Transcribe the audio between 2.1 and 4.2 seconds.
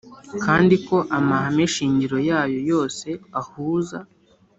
yayo yose ahuza